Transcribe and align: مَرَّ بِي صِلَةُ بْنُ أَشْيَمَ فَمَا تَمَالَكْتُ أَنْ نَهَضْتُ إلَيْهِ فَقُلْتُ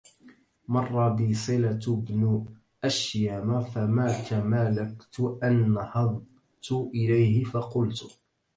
مَرَّ 0.67 1.09
بِي 1.09 1.33
صِلَةُ 1.33 1.79
بْنُ 1.87 2.45
أَشْيَمَ 2.83 3.61
فَمَا 3.61 4.21
تَمَالَكْتُ 4.21 5.19
أَنْ 5.43 5.73
نَهَضْتُ 5.73 6.71
إلَيْهِ 6.71 7.43
فَقُلْتُ 7.43 8.17